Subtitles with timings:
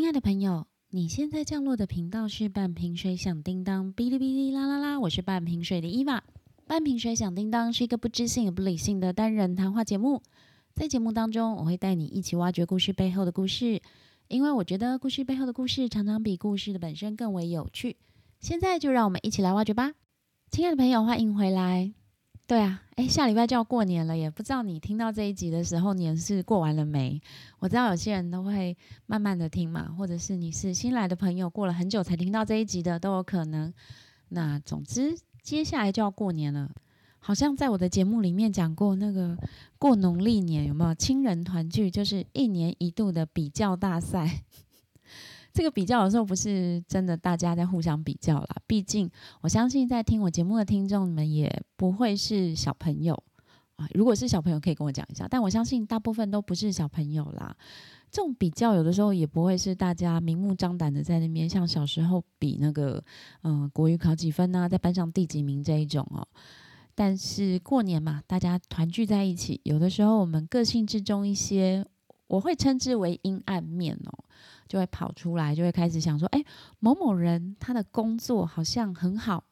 [0.00, 6.24] 亲爱的朋友，你现在降落的频道是半瓶水响叮当，哔哩哔哩啦啦啦，我是半瓶水的伊娃。
[6.66, 10.22] 半瓶水响叮当是一个不知性也不理性的单人谈话节目，
[10.74, 13.82] 在节目当中，我会带你一起挖掘故事背后的故事，
[14.28, 17.98] 因为我觉得故事背后的故事常常比故事的本身更为有趣。
[18.40, 19.92] 现在就让我们一起来挖掘吧，
[20.50, 21.92] 亲爱的朋友，欢迎回来。
[22.50, 27.22] 对啊，诶，下礼拜就要过年了，也不知道你听到这一集的时候，年是过完了没？
[27.60, 28.76] 我知道有些人都会
[29.06, 33.72] 慢慢的听嘛，或者是你是新来的朋友，过了很久才听到这一集的都有可能。
[34.30, 36.68] 那总之，接下来就要过年了，
[37.20, 39.38] 好像在我的节目里面讲过，那个
[39.78, 44.42] 过农历年有没有亲人团聚，就是一年一度的比较大赛。
[45.60, 48.48] 这个比较有时候不是真的，大家在互相比较啦。
[48.66, 49.10] 毕竟
[49.42, 53.12] 我相信在听我节目的听众们也不会是小朋友
[53.76, 53.86] 啊。
[53.92, 55.28] 如果是小朋友，可以跟我讲一下。
[55.28, 57.54] 但我相信大部分都不是小朋友啦。
[58.10, 63.04] 这种比较有的时候也不会是大家明目张胆的在那边像小时候比那个
[63.42, 66.26] 嗯国语考几分啊，在班上第几名这一种哦。
[66.94, 71.84] 但是过年嘛，大家团聚在一起，有的时候我们个性之中一些，
[72.30, 74.24] 我会称之为阴暗面哦。
[74.68, 76.44] 就会跑出来，就会开始想说：哎，
[76.78, 79.42] 某某人他的工作好像很好，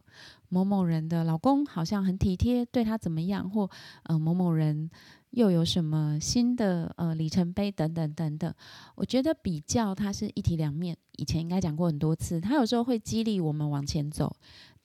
[0.49, 3.51] 某某人的老公好像很体贴，对他怎么样？
[3.51, 3.69] 或
[4.05, 4.89] 呃，某某人
[5.31, 8.55] 又有什么新的呃里程碑等等等等。
[8.95, 14.37] 我觉得比较它是一体两面，以前应该讲过很多次，它有时候会激励我们往前走。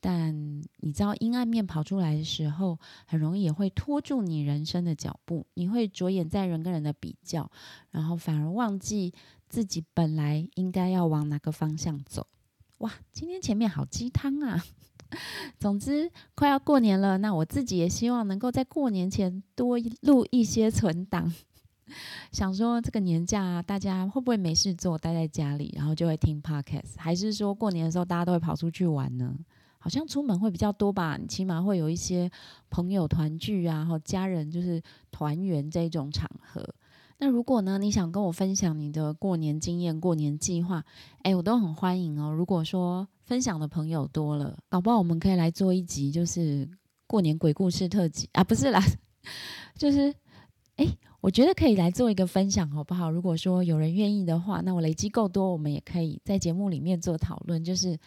[0.05, 5.47] 但你知道阴暗面跑出来的时候，很容易也会拖住你人生的脚步。
[5.53, 7.49] 你会着眼在人跟人的比较，
[7.89, 9.13] 然后反而忘记
[9.47, 12.27] 自己本来应该要往哪个方向走。
[12.79, 14.61] 哇，今天前面好鸡汤啊！
[15.57, 21.33] 总之，快要过年了，那我自己也希望能够在过年前多录一些存档。
[22.33, 26.95] 想说这个年假，大家会不会没事做，待在家里，然后就会听 podcast？
[26.97, 29.33] 还是说过年的时候大家都会跑出去玩呢？
[29.83, 32.31] 好像出门会比较多吧，你起码会有一些
[32.69, 36.65] 朋友团聚啊，或家人就是团圆这种场合。
[37.17, 40.81] 那如果呢，你想跟我分享你的过年经验、过年计划，
[41.23, 42.31] 哎，我都很欢迎哦。
[42.31, 46.65] 如果说分享的朋友多了，搞不好我们可以来做一集，就是
[47.05, 48.81] 过年鬼故事特辑啊，不是啦，
[49.75, 50.15] 就是
[50.77, 50.87] 哎，
[51.19, 53.11] 我觉得可以来做一个分享，好不好？
[53.11, 57.99] 如果说有人愿意的话，那我累积够多，我们也可以在节目里面做讨论，就是。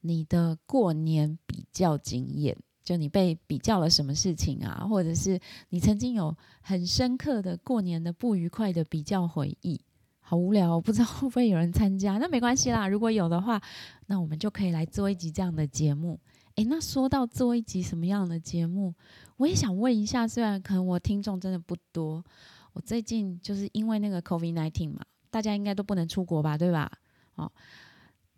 [0.00, 4.86] 你的过年比较经验，就你被比较了什么事情啊？
[4.88, 5.38] 或者是
[5.68, 9.80] 你曾经有很深刻的过年的不愉快的比较回忆？
[10.20, 12.16] 好无聊，不知道 会不会有人参加？
[12.18, 13.60] 那没关系啦，如果有的话，
[14.06, 16.18] 那我们就可以来做一集这样的节目。
[16.54, 18.94] 诶，那说到做一集什么样的节目，
[19.36, 22.24] 我也想问一下，虽然可能我听众真的不多，
[22.72, 25.00] 我最近就是因为那个 COVID nineteen 嘛，
[25.30, 26.90] 大家应该都不能出国吧，对吧？
[27.34, 27.50] 哦。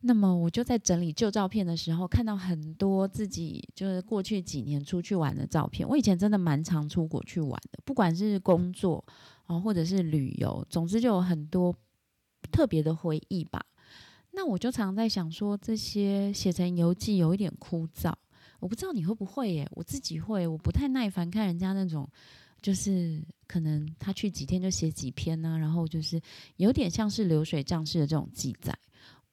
[0.04, 5.88] 那么我就在整理旧照片的时候，看到很多自己就是过去几年出去玩的照片。
[5.88, 9.04] 我以前真的蛮常出国去玩的，不管是工作
[9.46, 11.72] 啊，或者是旅游，总之就有很多
[12.50, 13.64] 特别的回忆吧。
[14.32, 18.12] 那我就常在想说，这些写成游记有一点枯燥。
[18.58, 19.68] 我不知道你会不会耶？
[19.72, 22.08] 我自己会，我不太耐烦看人家那种，
[22.60, 26.20] 就是可能他去几天就写几篇呢，然后就是
[26.56, 28.76] 有点像是流水账式的这种记载。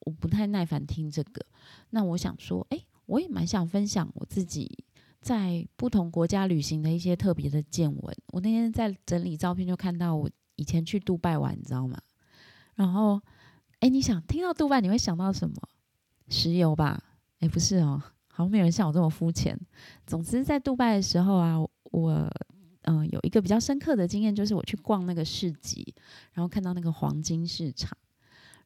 [0.00, 1.44] 我不太耐烦听这个，
[1.90, 4.84] 那我想说，哎，我也蛮想分享我自己
[5.20, 8.16] 在不同国家旅行的一些特别的见闻。
[8.28, 11.98] 我那天在整理照片，就看到我以前去杜拜玩，你知道吗？
[12.74, 13.20] 然后，
[13.80, 15.56] 哎，你想听到杜拜，你会想到什么？
[16.28, 17.02] 石油吧？
[17.40, 19.58] 哎，不是哦，好像没有人像我这么肤浅。
[20.06, 21.56] 总之，在杜拜的时候啊，
[21.90, 22.30] 我
[22.82, 25.94] 嗯有一个比较深刻的经验，就是我去逛那个市集，
[26.32, 27.96] 然后看到那个黄金市场。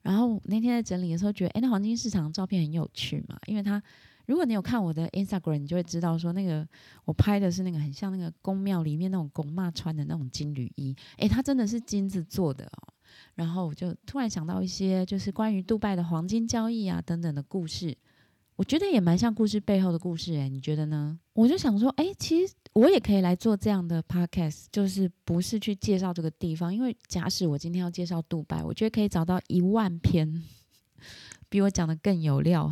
[0.04, 3.82] 然后那天在整理的时候，觉得哎，那黄金市场的照片很有趣嘛，因为它
[4.26, 6.64] 如果你有看我的 Instagram，你就会知道说那个
[7.06, 12.92] 我拍的是那个很像那个宫庙里面那种宫妈穿的那种金缕衣，哎，它真的是金子做的哦。
[13.34, 17.96] 然后我就突然想到一些就是关于杜拜的黄金交易啊等等的故事。
[18.56, 21.18] 我觉得也蛮像故事背后的故事诶，你觉得呢？
[21.32, 30.42] 我就想说，哎，其实我也可以来做这样的 podcast，就是不是去介绍这个地方，因为假使我今天要介绍杜拜，我觉得可以找到一万篇
[31.48, 32.68] 比我讲的更有料、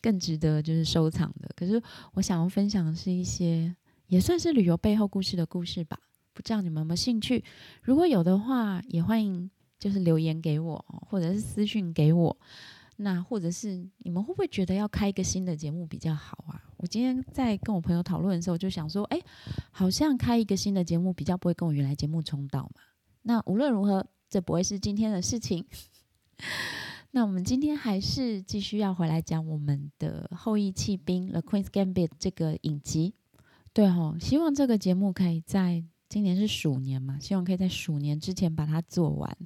[0.00, 1.50] 更值得就是收藏的。
[1.56, 1.82] 可是
[2.14, 3.74] 我想要分享的是一些
[4.06, 5.98] 也算是旅游背后故事的故事吧，
[6.32, 7.42] 不知道你们有没有兴趣？
[7.82, 9.50] 如果有的话，也欢迎
[9.80, 12.38] 就是留言给我，或者是私讯给我。
[12.98, 16.69] 那或者是你们会不会觉得要开一个新的节目比较好啊？
[16.80, 19.20] 我今天在跟我朋友讨论的时候，就想说，哎，
[19.70, 22.80] 好像开一个新的节目比较不会跟我原来节目冲到嘛。
[23.22, 25.66] 那无论如何，这不会是今天的事情。
[27.12, 33.12] 那我们今天还是继续要回来讲我们的《后羿弃兵》《The Queen's Gambit》这个影集。
[33.74, 39.36] 对哦，希望这个节目可以在今年是鼠年嘛，希望可以在鼠年之前把它做完。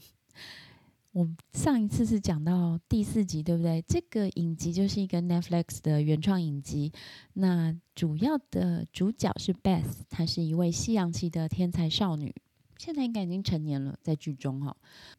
[1.15, 3.81] 我上一次是讲到第四集，对不对？
[3.87, 6.93] 这个影集就是一个 Netflix 的原创影集。
[7.35, 12.35] 那主要的主角是 Beth，她是一位西洋棋的天才少女，
[12.79, 14.77] 现在应该已经成年了，在剧中哈。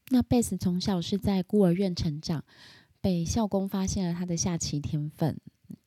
[0.10, 2.44] 那 Beth 从小是在孤儿院成长，
[3.00, 5.40] 被校工发现了她的下棋天分。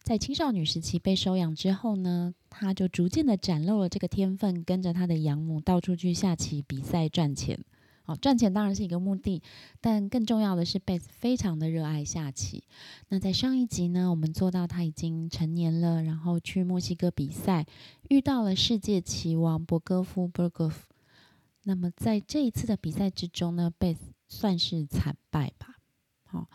[0.03, 7.63] 在青少年时期被收养之后呢，她就逐渐的展露了这个天分，跟着她的养母到处去下棋比赛赚钱。
[8.09, 9.43] 好，赚钱当然是一个目的，
[9.83, 12.65] 但更重要的是贝斯非常的热爱下棋。
[13.11, 17.67] 那在上一集呢，我们做到他已经成年了，然后去墨西哥比赛，
[18.09, 20.73] 遇到了世界棋王博戈夫 （Bergov）。
[21.65, 25.77] 那么在这一次的比赛之中呢，贝斯算是惨败吧。
[26.25, 26.49] 好，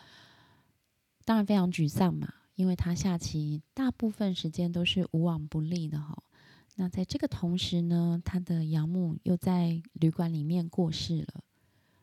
[1.24, 6.18] 当然非常沮丧嘛，因为他下棋大部分时间都是无往不利的哈。
[6.76, 11.44] 那在这个同时呢，他的养母又在旅馆里面过世了。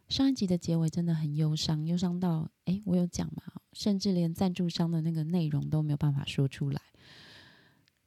[0.09, 6.81] 上一集的结尾真的很忧伤，忧伤到哎，我有讲嘛，甚至连赞助商的那个内容都没有办法说出来。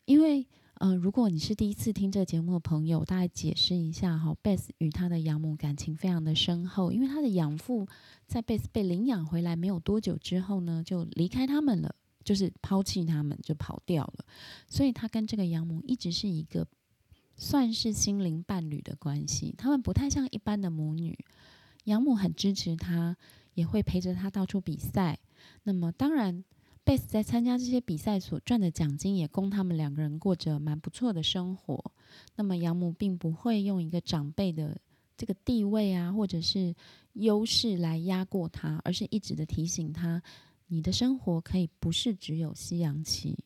[0.05, 0.45] 因为
[0.75, 7.87] 呃，如果你是第一次听这个节目的朋友，大概解释一下哈，贝斯与他的养母感情非常的深厚，因为他的养父
[8.27, 11.95] 在贝斯被领养回来没有多久之后呢，就离开他们了。
[12.23, 14.25] 就是抛弃他们就跑掉了，
[14.67, 16.65] 所以他跟这个养母一直是一个
[17.35, 19.53] 算是心灵伴侣的关系。
[19.57, 21.17] 他们不太像一般的母女，
[21.85, 23.17] 养母很支持他，
[23.53, 25.19] 也会陪着他到处比赛。
[25.63, 26.43] 那么当然，
[26.83, 31.91] 贝斯在参加这些比赛所赚的奖金也供他们两个人过着蛮不错的生活。
[32.35, 34.79] 那么养母并不会用一个长辈的
[35.17, 36.73] 这个地位啊，或者是
[37.13, 40.21] 优势来压过他，而是一直的提醒他。
[40.73, 43.37] 你的生活可以不是只有西洋棋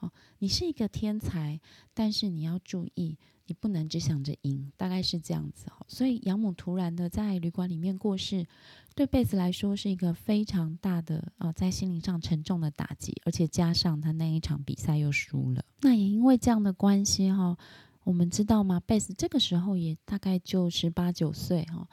[0.00, 1.58] 哦，你是一个天才，
[1.94, 3.16] 但是你要注意，
[3.46, 5.86] 你不能只想着赢，大概是这样子哦。
[5.88, 8.46] 所以养母突然的在旅馆里面过世，
[8.94, 17.56] 对贝斯来说是一个非常大的啊，在心灵上沉重的打击，而且加上他那一场比赛又输了，那也因为这样的关系哈，
[18.02, 18.78] 我们知道吗？
[18.84, 21.88] 贝斯这个时候也大概就十八九岁哈。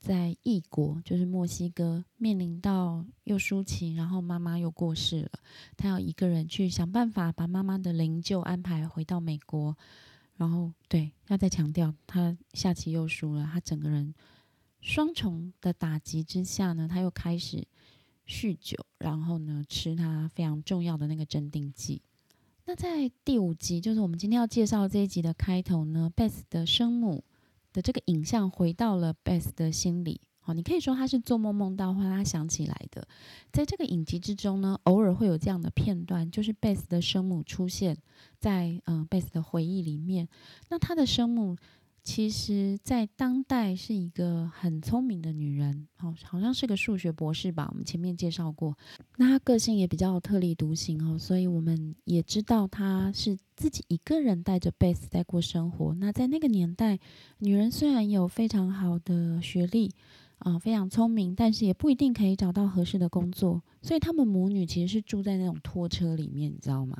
[0.00, 5.30] 在异国，就是墨西哥，面临到又输棋，然后妈妈又过世了，
[5.76, 9.76] 他要一个人去想办法把妈妈的灵柩安排回到美国。
[10.38, 14.14] 然后，对，要再强调，他下棋又输了，他整个人
[14.80, 17.62] 双重的打击之下呢，他又开始
[18.26, 22.00] 酗酒，然后呢，吃他非常重要的那个镇定剂。
[22.64, 27.22] 那在第五集，就是我们今天要介绍这一集的开头呢，Beth 的生母。
[27.72, 33.06] 的这个影像回到了贝斯的心里，好，你可以说他是做梦梦到，或他想起来的。
[33.52, 37.96] 在这个影集之中呢，偶尔会有这样的片段，就是贝斯的生母出现
[38.38, 40.28] 在嗯贝斯的回忆里面。
[40.68, 41.56] 那他的生母。
[42.02, 47.68] 其实，在当代是一个很聪明的女人，好，好像是个数学博士吧。
[47.70, 48.76] 我们前面介绍过，
[49.18, 55.94] 那她个性也比较特立独行哦，所以我们也知道她是自己一个人带着贝斯在过生活。
[55.94, 56.98] 那在那个年代，
[57.38, 59.90] 女人虽然有非常好的学历，
[60.38, 66.96] 啊，非常聪明，但是也不一定可以找到合适的工作，所以她们母女其实是住在那种拖车里面，你知道吗？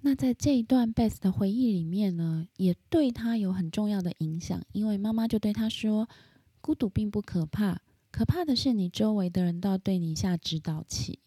[0.00, 6.08] 那在这一段 Beth 的回忆里面呢，也对他有很重要的影响，因为妈妈就对他说
[6.62, 7.80] ：“孤独并不可怕，
[8.12, 11.18] 可怕的是你周围的人都要对你下指导棋。”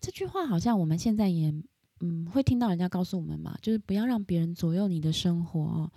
[0.00, 1.54] 这句话好像我们现在也
[2.00, 5.92] 嗯会听到人家告诉我们嘛，就是不要让别人左右你的生活哦。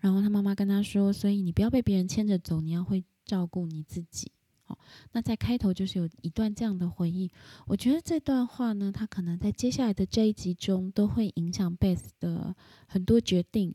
[0.00, 4.32] 然后他妈妈跟他说：“所以你不要被别人牵着走，你要会照顾你自己。”
[4.66, 4.78] 好，
[5.12, 7.30] 那在开头就是有一段这样的回忆。
[7.66, 12.54] 我觉得这段话呢，它可能在接下来的这一集中都会影响 Beth 的
[12.86, 13.74] 很多决定。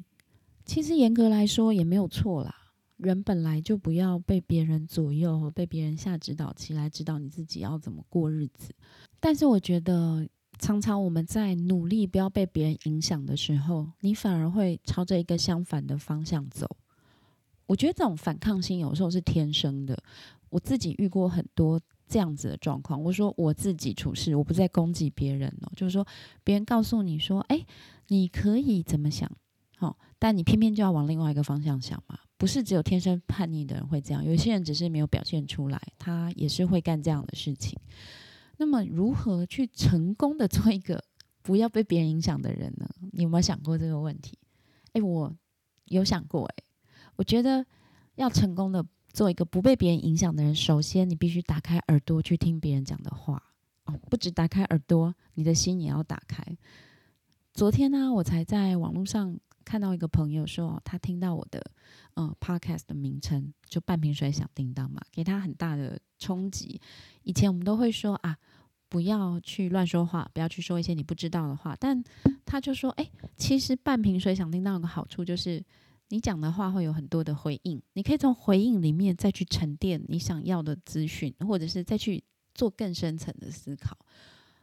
[0.66, 2.56] 其实严格来说也没有错啦，
[2.98, 8.74] 人本来就不要被别人左右和，被别人下指导棋来指导你自己要怎么过日子。
[9.20, 10.28] 但是我觉得，
[10.60, 16.68] 常常我们在努力不要被别人影响的时候，你反而会朝着一个相反的方向走。
[17.66, 20.02] 我觉得这种反抗心有时候是天生的。
[20.50, 23.02] 我自己遇过很多这样子的状况。
[23.04, 26.06] 我说我自己处事，我不在攻击别人哦，就是说
[26.44, 27.66] 别人告诉你说，哎，
[28.08, 29.30] 你可以怎么想，
[29.78, 32.18] 好，但你偏偏就要往另外一个方向想嘛。
[32.38, 37.78] 不是只有天生叛逆的人会这样，有些人只是没有表现出来，他也是会干这样的事情。
[38.58, 41.04] 那么如何去成功的做一个
[41.42, 42.90] 不要被别人影响的人呢？
[43.12, 44.38] 你有没有想过这个问题？
[44.94, 45.36] 哎，我
[45.86, 46.64] 有想过，哎，
[47.18, 47.66] 我觉得
[48.16, 48.86] 要成功的。
[49.12, 53.42] 做一个不被别人影响的人，首先你必须打开耳朵去听别人讲的话
[53.86, 56.44] 哦，不止打开耳朵，你的心也要打开。
[57.54, 61.60] 昨天呢，我才在网络上看到一个朋友说，他听到我的
[62.14, 66.80] 呃 podcast 的名称就半瓶水响叮当嘛，给他很大的冲击。
[67.24, 68.38] 以前我们都会说啊，
[68.88, 72.04] 不要去乱说话，不要去说一些你不知道的话，但
[72.46, 75.64] 他就说，哎，其实半瓶水响叮当有个好处就是。
[76.10, 82.24] 你讲的话会有很多的回应，你可以从回应里面再去沉淀你想要的资讯，或者是再去
[82.54, 83.98] 做更深层的思考。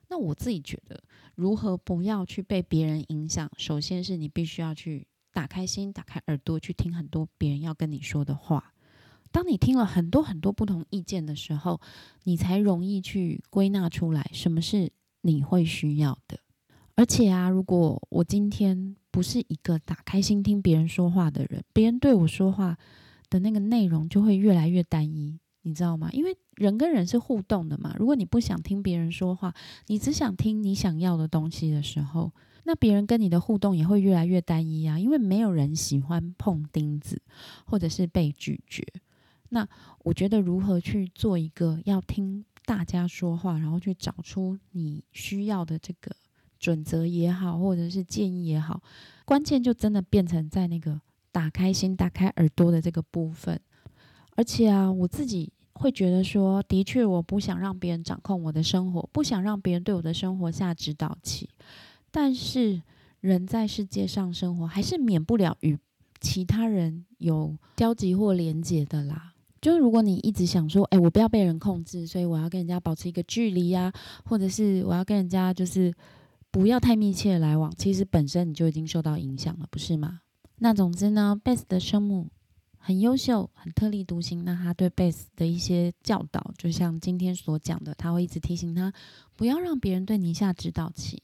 [0.09, 1.03] 那我自己觉得，
[1.35, 3.51] 如何不要去被别人影响？
[3.57, 8.73] 首先是你必须要去打开心、打开耳朵，去听很多别人要跟你说的话。
[9.33, 11.81] 当你听了很多很多不同意见的时候，
[12.25, 14.91] 你才容易去归纳出来什么是
[15.23, 16.39] 你会需要的。
[16.95, 22.77] 而且啊，如果我今天不是一个打开心听别人说话的人，别人对我说话
[23.31, 26.11] 的那个内容就会越来越单一，你知道吗？
[26.13, 27.97] 因为人跟人是互动的嘛。
[27.99, 29.55] 如果你不想听别人说话，
[29.87, 32.31] 你只想听你想要的东西的时候，
[32.65, 34.99] 那别人跟你的互动也会越来越单一啊。
[34.99, 37.23] 因为没有人喜欢碰钉子，
[37.65, 38.85] 或者是被拒绝。
[39.49, 39.67] 那
[40.01, 46.15] 我觉得如何去做一个要听大家说话，然后去找出你需要的这个。
[46.59, 48.83] 准则也好，或者是建议也好，
[49.25, 53.61] 关键就真的变成在那个打开心、打开耳朵的这个部分。
[54.37, 61.49] 而且啊，我自己会觉得说，的确，我不想让别人掌控我的生活，不想让别人对我的生活下指导棋。
[62.11, 62.83] 但是，
[63.21, 65.79] 人在世界上生活，还是免不了与
[66.21, 69.33] 其他人有交集或连结的啦。
[69.61, 73.93] 就是如果你一直想说，哎，我不要被人控制，所以我要跟人家保持一个距离呀，
[74.25, 75.93] 或者是我要跟人家就是。
[76.51, 80.21] 不要太密切的来往，其实本身你就已经受到影响了，不是吗？
[80.59, 82.29] 那总之呢，贝斯的生母
[82.79, 84.45] 很优秀，很特立独行。
[84.45, 88.93] 那他对贝斯的一些教导，就像今天所讲的，他会一直提醒他，
[89.37, 91.23] 不要让别人对你下指导棋。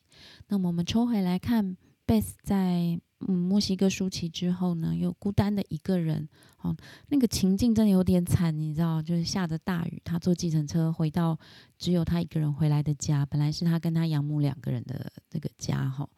[0.48, 3.00] 那么我们抽回来看，贝斯在。
[3.28, 6.28] 嗯，墨西哥舒淇之后呢，又孤单的一个人，
[6.60, 6.76] 哦，
[7.08, 11.38] 那个情境真的有点惨，你知道，就是下着大雨，他坐计程车回到
[11.78, 16.08] 只有他一个人回来的家，本来是他跟他养母两个人的这个家，哈，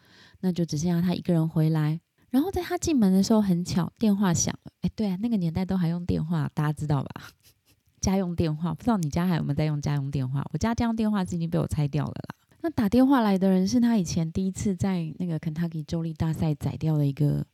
[0.40, 2.00] 那就只剩下他一个人回来。
[2.30, 4.72] 然后在他进门的时候，很巧，电话响了。
[4.80, 7.28] 哎，对啊，那个年代都还用电话，大家知道吧？
[8.00, 10.44] 家用电话，不知道你家还有没有在用家用电话？
[10.52, 12.34] 我家家用电话已经被我拆掉了啦。
[12.64, 17.44] 那打电话来的人是他以前第一次在那个肯塔基州立大赛宰掉的一个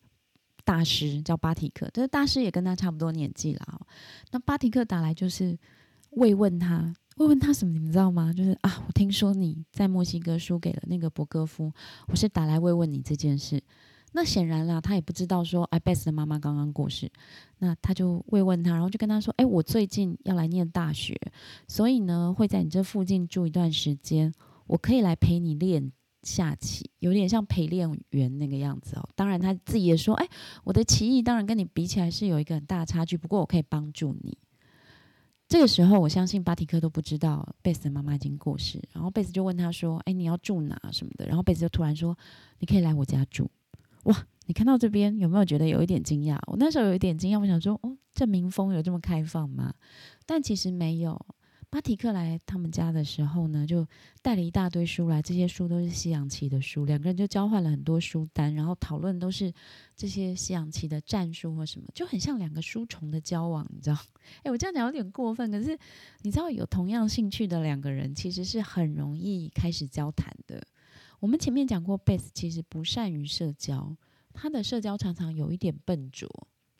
[0.65, 1.91] 大师，叫巴提克。
[1.93, 3.81] 这个大师也跟他差不多年纪了。
[4.31, 5.59] 那巴提克打来就是
[6.11, 7.73] 慰问他，慰问他什么？
[7.73, 8.33] 你们知道吗？
[8.33, 11.73] 就是啊，我听说你在墨西哥输给了那个博戈夫，
[12.07, 13.61] 我是打来慰问你这件事。
[14.13, 17.11] 那显然啦，他也不知道说艾贝斯的妈妈刚刚过世，
[17.59, 21.21] 那他就慰问他，然后就跟他说：“哎，我最近要来念大学，
[21.67, 24.33] 所以呢会在你这附近住一段时间。”
[24.71, 25.91] 我可以来陪你练
[26.23, 29.09] 下棋，有点像陪练员那个样子哦。
[29.17, 30.29] 当然他自己也说，哎，
[30.63, 34.39] 我的棋艺当然跟你比起来是有一个很大的差距，不过我可以帮助你。
[35.49, 42.17] 这个时候，我相信巴提克都不知道贝斯的妈妈已经过世，然后贝斯就问他说：“哎，你要住哪什么的？”然后贝斯就突然说
[42.61, 43.51] ：“你可以来我家住。”
[44.05, 46.39] 哇，你看到这边有没有觉得有一点惊讶？
[46.47, 49.75] 我那时候有一点惊讶，我想说：“哦，这民风有这么开放吗？”
[50.25, 51.21] 但其实没有。
[51.71, 53.87] 巴提克来他们家的时候呢，就
[54.23, 59.55] 带了一大堆书来，这些书都是西洋棋的书，两个人就交换了很多书单，然后讨论都是
[59.95, 63.97] 这些西洋棋的战术或什么，就很像两个书虫的交往，你知道？
[64.43, 65.79] 哎，我这样讲有点过分，可是
[66.23, 70.61] 你知道，有同样兴趣的两个人其实是很容易开始交谈的。
[71.21, 73.97] 我们前面讲过，贝斯其实不善于社交，
[74.33, 76.29] 他的社交常常有一点笨拙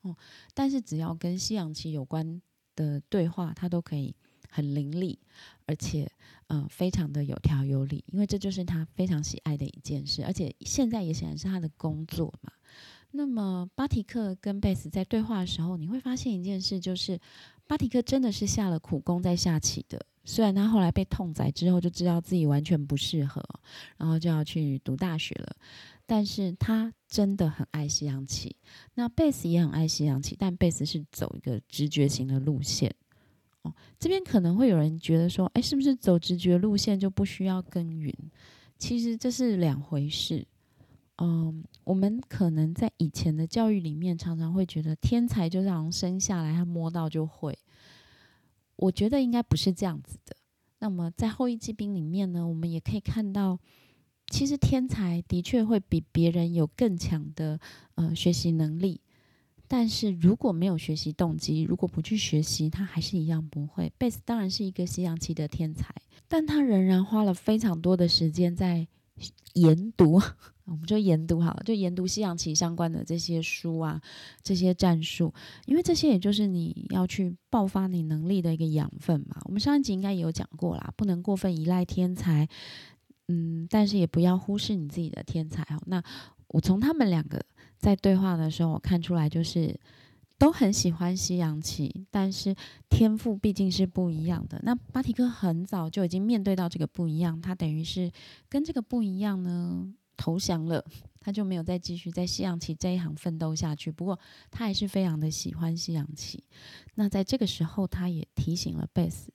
[0.01, 0.17] 哦，
[0.53, 2.43] 但是只要跟西洋棋有关
[2.75, 4.17] 的对话，他都可以。
[4.51, 5.17] 很伶俐，
[5.67, 6.11] 而且
[6.49, 12.53] 嗯，非常的有条有理，因为这就是他非常喜爱的一件事，而且现在也显然是他的工作嘛。
[13.13, 17.19] 那么巴提克跟贝斯在对话的时候，你会发现一件事，就是
[17.67, 20.05] 巴提克真的是下了苦功在下棋的。
[20.25, 23.43] 虽然他后来被痛宰之后，就知道自己完全不适合，
[23.97, 25.57] 然后就要去读大学了，
[26.07, 28.55] 但是他真的很爱西洋棋。
[28.95, 32.95] 那贝斯也很爱西洋棋，但贝斯是走一个直觉型的路线。
[33.63, 38.15] 哦，这边可能会有人觉得说，哎，是不是走直觉路线就不需要耕耘？
[38.79, 40.47] 其实这是两回事。
[41.19, 47.59] 嗯，我们可能在以前的教育里面，常常会觉得天才就是好像生下来他摸到就会。
[48.77, 50.35] 我觉得应该不是这样子的。
[50.79, 53.59] 那么在后羿骑兵里面呢，我们也可以看到，
[54.29, 57.61] 其实天才的确会比别人有更强的
[57.97, 59.03] 呃学习能力。
[59.73, 63.93] 但是如果没有学习动机，如果不去学习，他还是一样不会。
[63.97, 65.95] 贝斯当然是一个西洋棋的天才，
[66.27, 68.89] 但他仍然花了非常多的时间在
[69.53, 70.21] 研读。
[70.67, 74.01] 我们就研读好了，就研读西洋棋相关的这些书啊，
[74.43, 75.33] 这些战术，
[75.67, 79.41] 因为这些也就是你要去爆发你能力的一个养分嘛。
[79.45, 82.49] 我们上一集应该也有讲过啦，不能过分依赖天才，
[83.29, 85.81] 嗯，但是也不要忽视你自己的天才哦。
[85.87, 86.03] 那
[86.49, 87.41] 我从他们两个
[87.81, 89.75] 在对话的时候，我看出来就是
[90.39, 92.55] 都很喜欢西洋棋，但是
[92.89, 94.61] 天赋毕竟是不一样的。
[94.63, 98.13] 那巴提克很早就已经面对到这个不一样，他等于是
[98.49, 99.93] 跟这个不一样呢。
[100.17, 100.85] 投降了，
[101.21, 103.91] 他就没有再继续在西洋棋这一行奋斗下去。
[103.91, 104.21] 不过
[104.51, 106.45] 他还是非常的喜欢西洋棋。
[106.97, 109.33] 那在这个时候，他也提醒了贝斯，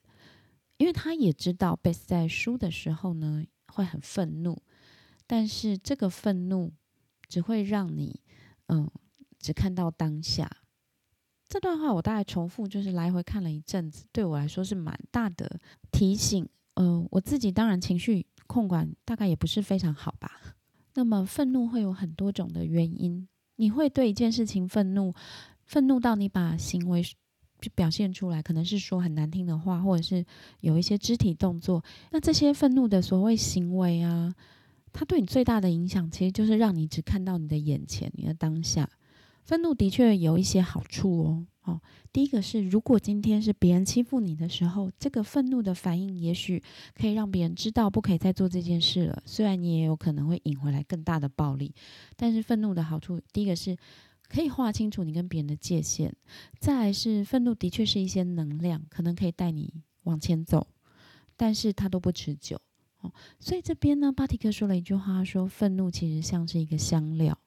[0.78, 4.62] 因为他也知道贝斯在输的时候呢会很愤怒，
[5.25, 6.72] 但是这个愤怒
[7.28, 8.20] 只会让你
[8.67, 8.89] 嗯
[9.39, 10.50] 只看到当下。
[11.48, 15.60] 这段话我大概重复就是来回看了一阵子，对我来说是蛮大的
[15.91, 16.48] 提醒。
[16.74, 20.29] 嗯，我自己当然情绪控管大概也不是非常好吧。
[20.95, 25.13] 那么愤怒会有很多种的原因，你会对一件事情愤怒，
[25.65, 27.03] 愤怒到你把行为
[27.62, 30.25] 就表现出来，可能是说很难听的话，或者是
[30.60, 31.84] 有一些肢体动作。
[32.12, 34.34] 那这些愤怒的所谓行为啊，
[34.98, 38.90] 它对你最大的影响，其实就是让你只看到你的眼前，你的当下。
[39.44, 41.46] 愤怒的确有一些好处哦。
[41.64, 41.82] 哦，
[42.14, 46.64] 第一个是，如果今天是别人欺负你的时候，这个愤怒的反应，也许
[46.96, 49.22] 可以让别人知道不可以再做这件事了。
[49.25, 51.75] 虽然你也有可能会引回来更大的暴力，
[52.16, 53.75] 但是愤怒的好处，第一个是
[54.30, 56.10] 可以划清楚你跟别人的界限；
[56.58, 59.74] 再来是愤怒的确是一些能量，可能可以带你
[60.04, 60.68] 往前走，
[61.36, 62.62] 但是它都不持久。
[63.39, 67.38] 所以这边呢，巴提克说了一句话，说愤怒其实像是一个香料。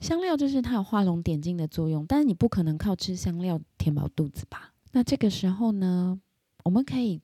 [0.00, 4.72] 香料就是它有画龙点睛的作用，但是你不可能靠吃香料填饱肚子吧？
[4.92, 6.20] 那这个时候呢，
[6.64, 7.20] 我们可以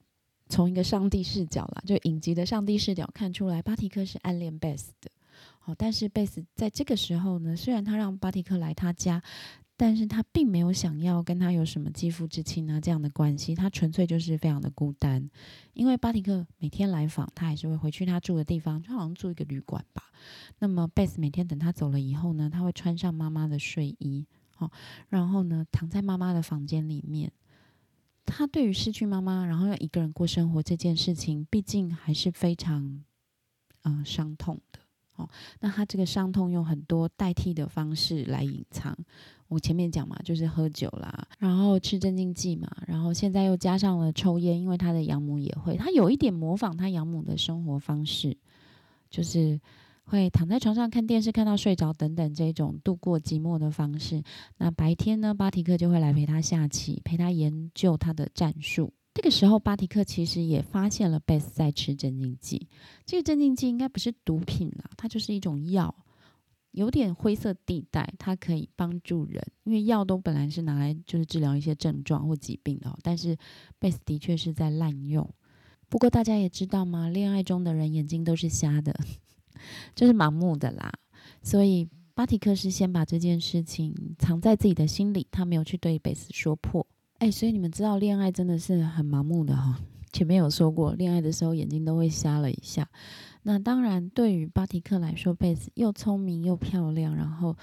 [0.48, 5.10] 从一个上帝视角啦，就影集的上帝视角看出来，巴提克是暗恋贝斯的。
[5.58, 9.22] 好，但是贝斯在这个时候呢，虽然他让巴提克来他家。
[9.82, 15.28] 但是他并没有想要跟他有什么肌肤之亲啊这样的关系，他纯粹就是非常的孤单。
[15.72, 20.04] 因为巴迪克每天来访，他还是会回去他住的地方，就好像住一个旅馆吧。
[20.60, 24.70] 那么贝斯每天等他走了以后呢，他会穿上妈妈的睡衣，好，
[25.08, 27.32] 然后呢躺在妈妈的房间里面。
[28.24, 33.02] 他对于失去妈妈，然后要一个人过生活这件事情，毕竟还是非常
[33.82, 34.78] 嗯伤痛的。
[35.16, 35.28] 哦，
[35.60, 38.96] 那他这个伤痛用很多代替的方式来隐藏。
[39.48, 48.34] 我前面讲嘛，就是喝酒啦，然后吃镇静剂嘛，然后现在又加上了抽烟，因为他的养母也会，他有一点模仿他养母的生活方式，
[49.10, 49.60] 就是
[50.04, 54.22] 会躺在床上看电视，看到睡着等等这种度过寂寞的方式。
[54.56, 58.94] 那白天呢，巴提克就会来陪他下棋，陪他研究他的战术。
[59.14, 62.68] 这个时候，巴提克其实也发现了贝斯在吃镇静剂，
[63.04, 65.94] 这个镇静剂应该不是毒品啦，它就是一种药。
[66.70, 73.36] 有点灰色地带，它可以帮助人，因为药都本来是拿来就是治疗一些症状或疾病的，但是
[73.78, 75.28] 贝斯的确是在滥用。
[75.90, 77.10] 不过大家也知道吗？
[77.10, 78.98] 恋爱中的人眼睛都是瞎的，
[79.94, 80.90] 就是盲目的啦。
[81.42, 86.86] 所以巴提克是先把这件事情藏在自己的心里，他没有去对贝斯说破。
[87.22, 89.78] 哎，所以你们知道恋爱真的是很盲目的哈。
[90.12, 92.90] 前面有说过，恋爱的时候眼睛都会瞎了一下。
[93.44, 97.56] 那当然，对于巴提克来说，贝斯又聪明又漂亮，然后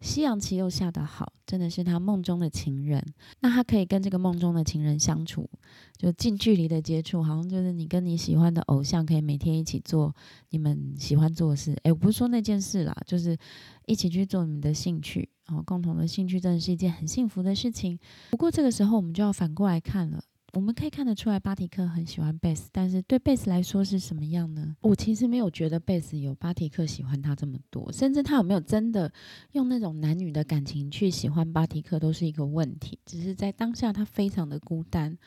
[0.00, 3.00] 西洋棋又下得好，真的是他梦中的情人。
[3.38, 5.48] 那他可以跟这个梦中的情人相处，
[5.96, 10.12] 就近距离的接触，好像就是你跟你喜欢的偶像，可以每天一起做
[10.50, 11.78] 你们喜欢做的事。
[11.84, 13.38] 诶，我不是说那件事啦，就是
[13.86, 17.98] 一起去做你们的兴趣，然后共同的兴趣，真的是一件很幸福的事情。
[18.30, 20.22] 不过这个时候，我们就要反过来看了。
[20.54, 24.76] 我们可以看得出来，巴提克很喜欢贝斯，但是对贝斯来说是什么样呢？
[24.82, 29.12] 我其实没有觉得贝斯有巴提克喜欢他这么多，甚至他有没有真的
[29.50, 32.96] 用那种男女的感情去喜欢巴提克，都是一个问题。
[33.04, 35.18] 只是在当下，他非常的孤单，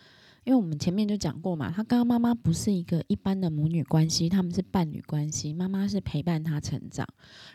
[0.47, 7.05] 因为我们前面就讲过嘛，他跟他妈妈不是一个一般的母女关系，他们是伴侣关系，妈妈是陪伴他成长，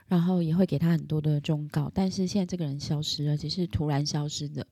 [0.07, 1.91] 然后也会给他很多的忠告。
[1.95, 4.67] 但是现在这个人消失了，只是突然消失的。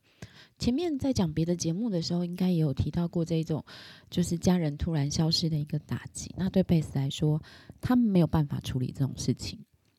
[0.59, 3.65] 前面在讲别的节目的时候，应该也有提到过这种，
[4.11, 6.31] 就是家人突然消失的一个打击。
[6.37, 7.43] 那对贝斯来说，
[7.81, 9.59] 他们没有办法处理这种事情。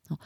[0.10, 0.20] 哦，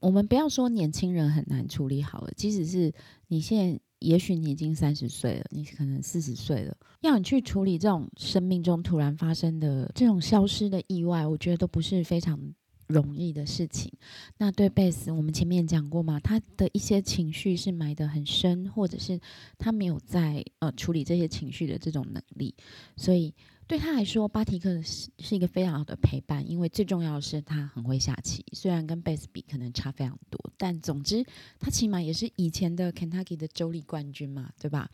[0.00, 2.92] 我们不要说年轻人很难处理好了，即使是
[3.28, 12.40] 你现在，也许你已经三十岁了，你可能四十岁了，要你去处理这种生命中突然发生的这种消失的意外，我觉得都不是非常
[12.86, 13.92] 容易的事情。
[14.38, 19.20] 那对贝斯，我们前面讲过嘛，他的一些情绪是埋得很深，或者是
[19.58, 22.54] 他没有在呃处理这些情绪的这种能力，
[22.96, 23.34] 所以
[23.70, 26.50] 对他来说，巴提克是是一个非常好的陪伴。
[26.50, 31.24] 因为最重要的是他很会下棋，虽然跟贝斯比可能差非常多，但总之
[31.60, 34.90] 他起码也是以前的 Kentucky 的州立冠军嘛，对吧？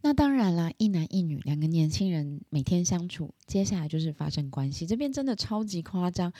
[0.00, 4.86] 那当然啦，一男一女两个年轻人每天相处，接下来就是发生关系。
[4.86, 6.32] 这边真的超级夸张。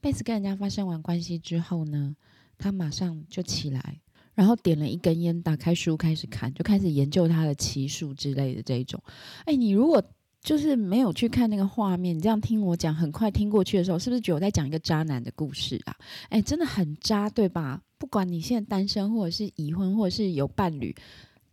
[0.00, 2.16] 贝斯跟人家发生完关系之后呢，
[2.58, 4.00] 他马上就起来，
[4.34, 9.00] 然后点了一根烟，打开书开始看，就开始研究他的棋术之类的这一种。
[9.44, 10.02] 哎，你如果
[10.46, 15.96] 就是没有去看那个画面，你这样听我讲，很快听过去的时候，是不是觉得我在讲一个渣男的故事啊？
[16.28, 17.82] 哎，真的很渣，对吧？
[17.98, 20.94] 不管你现在单身，或者是已婚，或者是有伴侣。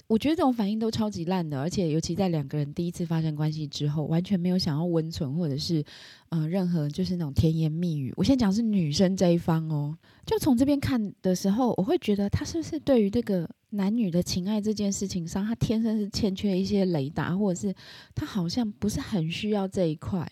[0.06, 5.84] 我觉得这种反应都超级烂的，而且尤其在两个人第一次发生关系之后，完全没有想要温存或者是
[6.29, 8.13] 呃任何就是那种甜言蜜语。
[8.15, 17.76] 我先讲是女生这一方哦，就从这边看的时候，我会觉得他是不是对于这个男女的情爱这件事情上，他天生是欠缺一些雷达，或者是
[18.16, 20.28] 他好像不是很需要这一块。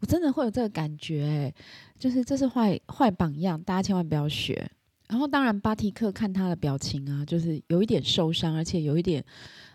[0.00, 1.54] 我真的会有这个感觉，诶，
[1.98, 4.70] 就是这是坏坏榜样，大家千万不要学。
[5.14, 9.24] 然后，当然，巴提克看他的表情啊，就是有一点受伤，而且有一点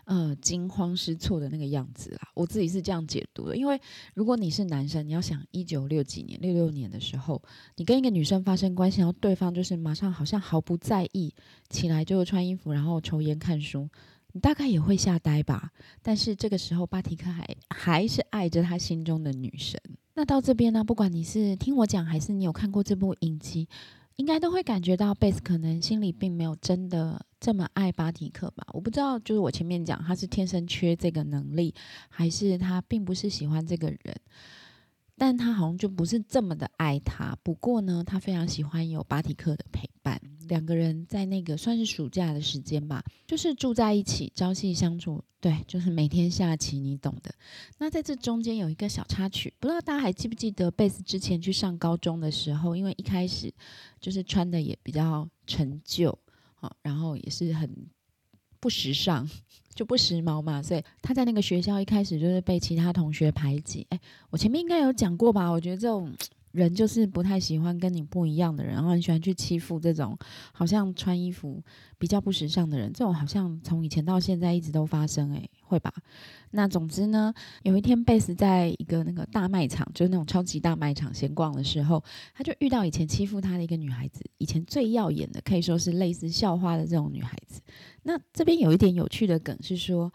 [0.04, 2.28] 呃惊慌失措的那个样子啦。
[2.34, 3.80] 我自己是这样解读的，因为
[4.12, 7.40] 如果你是男生，你要想一九六几年、六六年的时候，
[7.76, 11.32] 你跟一个女生发生关系，然后对方就是马上好像毫不在意，
[11.70, 13.88] 起来就穿衣服，然后抽烟看书，
[14.32, 15.70] 你大概也会吓呆吧。
[16.02, 19.80] 但是这个时候，巴提克还还是爱着他心中的女神。
[20.12, 23.66] 那到这边呢，不管你是听我讲，还是你有看过这部影集。
[24.20, 28.66] 应该都会感觉到贝斯可能心里并没有真的这么爱巴迪克吧？
[28.74, 31.74] 我不知道，就是我前面讲他是天生缺这个能力，
[32.10, 33.98] 还是他并不是喜欢这个人。
[35.20, 37.36] 但他好像就不是这么的爱他。
[37.42, 40.18] 不过呢，他非常喜欢有巴提克的陪伴。
[40.48, 45.22] 两个人在那个算是暑假的时间吧，就是住在一起，朝夕相处。
[45.38, 47.34] 对，就是每天下棋，你懂的。
[47.76, 53.52] 那在这中间有一个小插曲，不知道大家还记不记得贝斯之前去上高中的时候，因为一开始
[54.00, 56.18] 就是穿的也比较陈旧，
[56.54, 57.70] 好，然后也是很
[58.60, 59.28] 不时尚。
[59.72, 63.86] 就不时髦嘛，所以他在那个学校一开始就是被其他同学排挤。
[63.88, 65.48] 哎，我前面应该有讲过吧？
[65.48, 66.12] 我觉得这种
[66.52, 70.16] 人就是不太喜欢跟你不一样的人，然后很喜欢去欺负这种
[70.52, 71.62] 好像穿衣服
[71.98, 72.92] 比较不时尚的人。
[72.92, 75.92] 这种好像从以前到现在一直都发生，哎，会吧？
[76.50, 77.32] 那总之呢，
[77.62, 82.02] 有一天贝斯在一个那个大卖场，就是那种超级大卖场闲逛的时候，
[82.34, 87.60] 他就遇到以前欺负他的一个女孩子，以前最耀眼的，可以说是类似校花的这种女孩子。
[88.02, 90.12] 那这边有一点有趣的梗是说，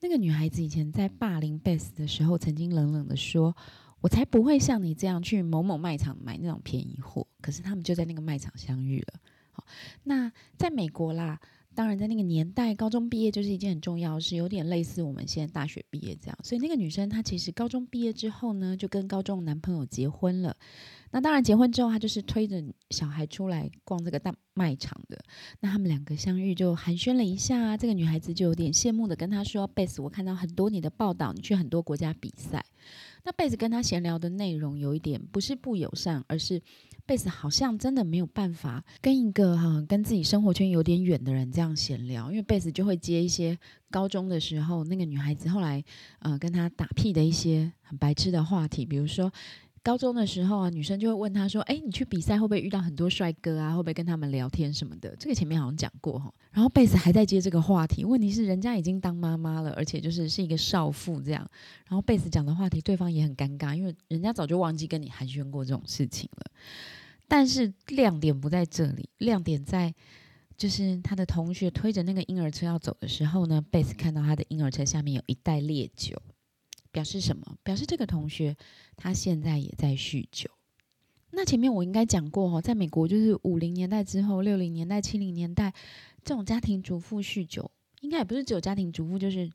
[0.00, 3.56] 那个女孩子以前在霸凌贝斯的时候，曾经冷冷的说
[4.00, 9.20] ：“我才不会像你这样去某某卖场买那种便宜货。”可是他们就在那个卖场相遇了。
[9.52, 9.64] 好，
[10.04, 11.40] 那在美国啦。
[11.74, 16.36] 当然，在那个年代，高中毕业就是一件很重要的事，有点类似我们现在大学毕业这样。
[16.42, 20.56] 所以那个女生她其实高中毕业之后呢，就跟高中男朋友结婚了。
[21.12, 25.16] 那当然，结婚之后她就是推着小孩出来逛这个大卖场的。
[25.60, 32.64] 那他们两个相遇就寒暄了一下，这个女孩子就有点羡慕的跟他说：“贝斯，我看到很多你的报道，你去很多国家比赛。”
[33.28, 36.62] 那贝斯跟他闲聊的内容有一点不是不友善，而是。
[37.04, 43.58] 贝斯好像真的没有办法跟一个哈跟自己生活圈有点远的人这样闲聊，因为贝斯就会接一些
[43.90, 45.82] 高中的时候那个女孩子后来
[46.20, 49.30] 呃跟他打屁的一些很白痴的话题，比如说。
[49.82, 53.70] 高中的时候啊，女生就会问他说：“哎，你去比赛会不会遇到很多帅哥啊？
[53.70, 56.32] 会不会跟他们聊天什么的？”这个前面好像讲过哈。
[56.50, 61.48] 然后贝斯还在接这个话题，问题是人家已经当妈妈了，而且就是是一个少妇这样。
[61.86, 66.50] 然后贝斯讲的话题，对方也很尴尬，因为人家早就忘记跟你寒暄过这种事情了。
[67.26, 69.94] 但是亮点不在这里，亮点在
[70.56, 76.20] 就是他的同学推着那个婴儿车要走的时候呢，贝斯看到他的婴儿车下面有一袋烈酒。
[76.90, 77.56] 表示什么？
[77.62, 78.56] 表示这个同学
[78.96, 80.50] 他现在也在酗酒。
[81.30, 85.72] 那前面我应该讲过哦，在美国就是五零年代之后，六零年代、七零年代，
[86.24, 87.70] 这种家庭主妇酗酒，
[88.00, 89.50] 应该也不是只有家庭主妇，就是。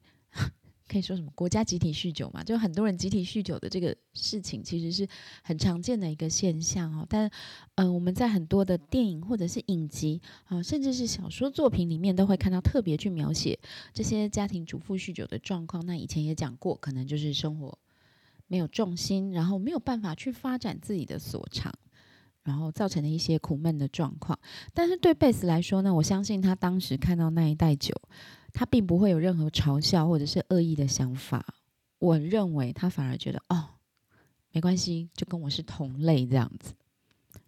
[0.86, 2.44] 可以说什么国家集体酗酒嘛？
[2.44, 5.08] 就很多人集体酗酒的这个事情，其实是
[5.42, 7.06] 很常见的一个现象哦。
[7.10, 7.32] 但
[7.76, 13.58] 嗯，我们在很多的电影或者是影集啊，甚至是小说作品里面，都会看到特别去描写
[13.94, 15.86] 这些家庭主妇酗酒的状况。
[15.86, 17.78] 那以前也讲过，可能就是生活
[18.48, 21.74] 没有重心，然后没有办法去发展自己的所长，
[22.44, 24.38] 然后造成的一些苦闷的状况。
[24.74, 27.96] 但是对贝斯来说呢，我相信他当时看到那一袋酒。
[28.54, 31.46] 他并不会有任何嘲笑或者是恶意的想法，
[32.00, 33.66] 我认为他反而觉得哦，
[34.52, 36.74] 没关系，就跟我是同类这样子。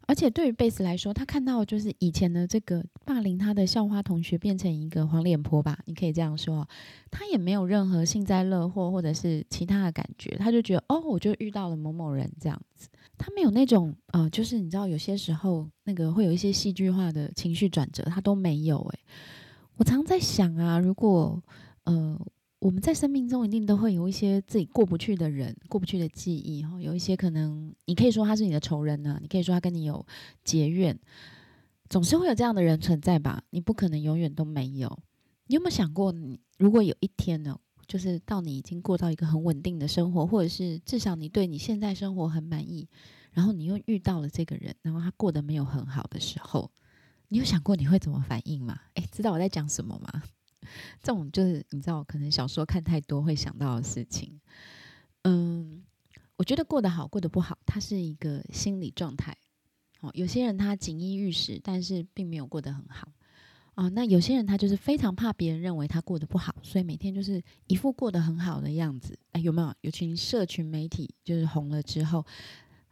[0.07, 6.67] 而且对于贝斯来说，他看到就是以前的这个霸凌他的校花同学变成一个黄脸婆吧，你可以这样说。
[7.09, 12.87] 他也没有任何幸灾乐祸或者是其他的感觉，他就觉得哦，我就遇到了某某人这样子。
[13.17, 18.77] 他没有那种呃，就是你知道有些时候那个会有一些戏剧化的情绪转折，他都没有。
[18.77, 18.99] 诶，
[19.77, 21.43] 我常在想啊，如果
[21.83, 22.19] 呃。
[22.59, 30.03] 我们在生命中一定都会有一些自己过不去的人、过不去的记忆哈，有一些可能你可以说他是你的仇人呢，你可以说他跟你有
[30.43, 30.97] 结怨，
[31.89, 33.43] 总是会有这样的人存在吧？
[33.51, 34.97] 你不可能永远都没有。
[35.45, 42.87] 你有没有想过，你如果有一天呢，就是到你已经过到一个很稳定的生活，或者是至少你对你现在生活很满意，
[43.31, 46.71] 然后你又遇到了这个人，然后他过得没有很好的时候，
[47.35, 48.79] 你有想过你会怎么反应吗？
[48.93, 50.23] 诶，知道我在讲什么吗？
[51.03, 54.39] 这种就是你知道，可能小说看太多会想到的事情。
[55.23, 55.83] 嗯，
[56.37, 59.35] 我觉得过得好，过得不好，它是一个心理状态。
[59.99, 63.11] 哦，有些人他锦衣玉食，但是并没有过得很好。
[63.73, 69.19] 啊，那有些人他就是非常怕别人认为他过得不好，所以每天就是一副过得很好的样子。
[69.33, 69.75] 哎，有没有？
[69.81, 72.25] 有群社群媒体就是红了之后，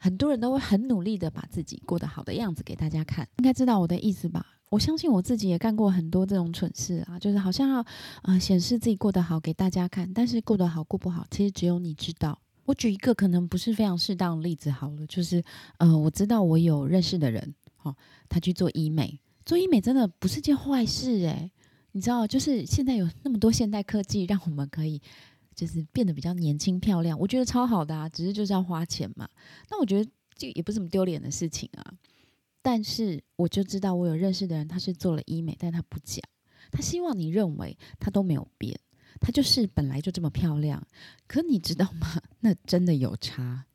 [0.03, 3.25] 很多人都会很努力的把自己过得好的样子给大家看。
[3.37, 4.45] 应该知道我的意思吧？
[4.69, 7.85] 我相信我自己也干过很多这种蠢事啊，就是好像要
[8.21, 12.37] 啊显示自己过得好给大家看，但是过得好过不好，其实只有你知道。
[12.65, 15.41] 我举一个可能不是非常适当的例子好了，就是
[15.77, 17.95] 呃我知道我有认识的人，哦，
[18.27, 21.49] 他去做医美，做医美真的不是件坏事诶。
[21.93, 25.01] 你知道，就是现在有那么多现代科技，让我们可以
[25.55, 29.27] 就是变得比较年轻漂亮，我觉得超好的啊，只是就是要花钱嘛。
[29.69, 31.93] 那我觉得这也不是什么丢脸的事情啊。
[32.61, 36.21] 但是我就知道，我有认识的人，他是做了医美，但他不讲，
[36.71, 38.79] 他希望你认为他都没有变，
[39.19, 40.81] 他就是本来就这么漂亮。
[41.27, 42.21] 可你知道吗？
[42.39, 43.65] 那真的有差。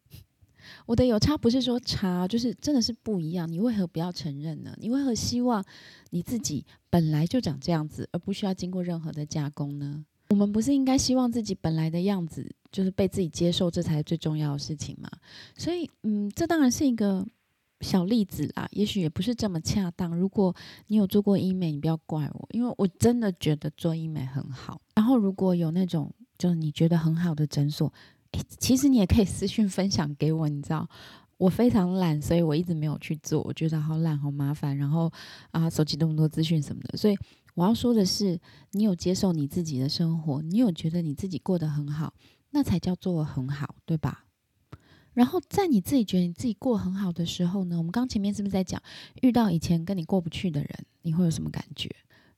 [0.84, 3.50] 我的有差不是说差，就是真的是不一样。
[3.50, 4.74] 你为何不要承认呢？
[4.78, 5.64] 你为何希望
[6.10, 10.04] 你自己本来就长这样子，而不需要经过任何的加工呢？
[10.28, 15.10] 我们不是应该希望自己本来的样子就是被自己接受，这才是最重要的事情吗？
[15.56, 17.26] 所以，嗯，这当然是一个。
[17.80, 20.12] 小例子啦，也许也不是这么恰当。
[20.16, 20.52] 如果
[20.88, 24.80] 你有做过医美，你不要怪我，因为我真的觉得做医美很好。
[24.96, 27.92] 然后如果有那种就是你觉得很好的诊所，
[28.32, 30.48] 诶，其实你也可以私讯分享给我。
[30.48, 30.88] 你知道
[31.36, 34.76] 我非常懒，所以我一直没有去做，我觉得好懒好麻烦。
[34.76, 35.08] 然后
[35.52, 37.16] 啊，收集那么多资讯什么的，所以
[37.58, 38.40] 我要说的是，
[38.70, 42.14] 你有接受你自己的生活，你有觉得你自己过得很好，
[42.50, 44.26] 那才叫做很好，对吧？
[45.12, 48.80] 然后在你自己觉得你自己过很好的时候呢，我们刚前面是不是在讲
[49.22, 51.90] 遇到以前跟你过不去的人，你会有什么感觉？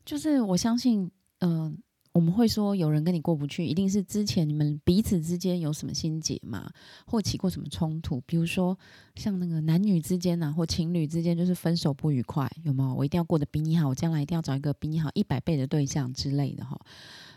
[0.06, 1.76] 就是我相信，嗯，
[2.12, 6.70] 我们会说有人跟你过不去，一定是之前你们彼此之间有什么心结嘛，
[7.06, 8.76] 或起过什么冲突，比如说
[9.14, 12.94] 像那个男女之间呐，或情侣之间就是分手不愉快，有没有？
[12.94, 16.78] 我一定要过得比你好，我将来一定要找一个比你好一百倍的对象之类的哈。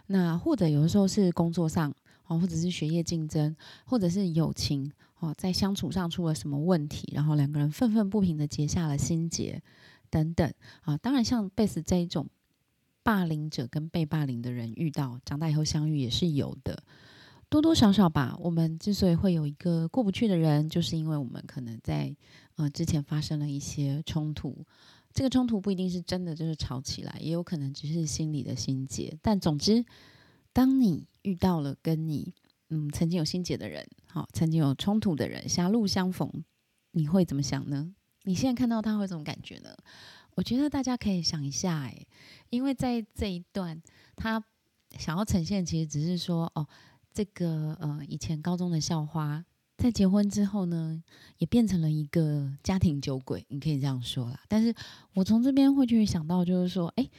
[0.08, 1.94] 那或者有的时候是工作上
[2.28, 3.56] 哦，或者是学业竞争，
[3.86, 4.92] 或者是友情。
[5.20, 9.64] 哦，在相处上出了什么问题，然后两个人愤愤不平的结下了心结，
[10.10, 10.98] 等等啊。
[10.98, 12.28] 当然，像贝斯这一种
[13.04, 16.82] 霸凌者跟被霸凌的人遇到，长大以后相遇也是有的，
[17.50, 18.36] 多多少少吧。
[18.40, 22.16] 我们之所以会有一个过不去的人，就是因为我们可能在
[22.56, 24.66] 呃之前发生了一些冲突，
[25.14, 29.18] 这个冲突不一定是真的就是吵起来，也有可能只是心里的心结。
[29.22, 29.86] 但总之，
[30.54, 32.34] 当你遇到了跟你
[32.70, 36.44] 嗯，曾经有心结的人，好，曾经有冲突的人，狭路相逢，
[36.92, 37.94] 你会怎么想呢？
[38.24, 39.76] 你现在看到他会怎么感觉呢？
[40.36, 42.06] 我觉得大家可以想一下，哎，
[42.50, 43.82] 因为在这一段，
[44.16, 44.44] 他
[44.98, 46.68] 想要呈现，其实只是说，哦，
[47.14, 49.44] 这个呃，以前高中的校花，
[49.78, 51.04] 在结婚之后呢，
[51.38, 54.40] 也变成了一个家庭酒鬼，你可以这样说啦。
[54.48, 54.74] 但是
[55.14, 57.10] 我从这边会去想到，就是说，哎，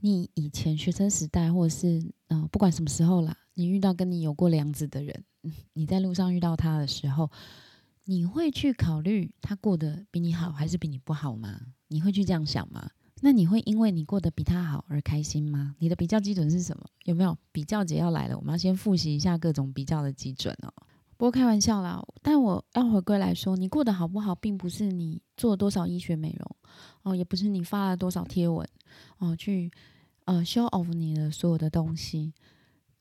[0.00, 3.36] 你以前学生时代，或者是呃，不管什么时候啦。
[3.54, 5.24] 你遇到跟你有过梁子的人，
[5.74, 7.30] 你在路上遇到他的时候，
[8.04, 11.60] 你会去考虑他过得比你好还是比你不好吗？
[11.90, 12.88] 你会去这样想吗？
[13.20, 15.74] 那你会因为你过得比他好而开心吗？
[15.78, 16.84] 你的比较基准是什么？
[17.04, 18.38] 有没有比较节要来了？
[18.38, 20.72] 我们要先复习一下各种比较的基准哦。
[21.18, 26.56] 不过开玩笑啦，但我要回归来说，你过得好不好，并不是你做了多少医学美容
[27.02, 28.66] 哦，也不是你发了多少贴文
[29.18, 29.70] 哦，去
[30.24, 32.32] 呃 show off 你的所有的东西。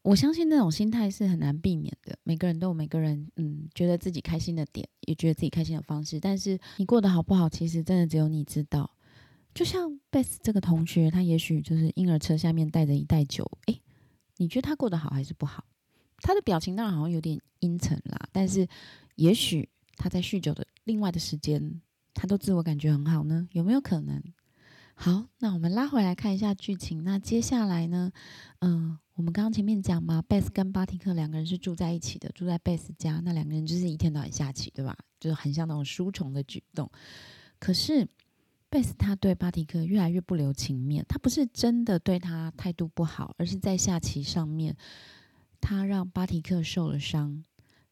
[0.02, 2.18] 我相信那种心态是很难避免的。
[2.24, 6.20] 每个人都有每个人嗯觉得自己开心的点，也觉得自己开心的方式。
[6.20, 8.90] 但是你过得好不好，其实真的只有你知道。
[9.54, 13.82] 就像贝斯这个同学，他也许就是婴儿车下面带着一袋酒，诶，
[14.38, 15.66] 你觉得他过得好还是不好？
[16.22, 18.68] 他的表情当然好像有点阴沉啦，但是
[19.16, 21.82] 也许他在酗酒的另外的时间，
[22.14, 23.48] 他都自我感觉很好呢？
[23.52, 24.22] 有没有可能？
[25.02, 27.06] 好，那我们拉回来看一下剧情。
[27.06, 28.12] 那接下来呢？
[28.60, 33.22] 嗯，我们刚刚前面讲嘛，贝斯跟巴提克两个人是住在一起的，住在贝斯家。
[33.24, 34.98] 那两个人就是一天到晚下棋，对吧？
[35.18, 36.92] 就是很像那种书虫的举动。
[37.60, 38.06] 可是
[38.70, 44.76] 贝斯他对巴提克越来越不留情面，他不是真的对他态度不好，而是在下棋上面，
[45.62, 47.46] 他让巴提克受了伤。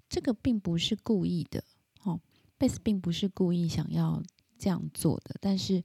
[0.09, 1.63] 这个并不是故意的，
[2.03, 2.19] 哦，
[2.57, 4.21] 贝斯并不是故意想要
[4.59, 5.81] 这样做的，但是。